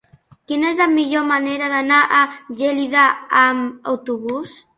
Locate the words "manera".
1.31-1.67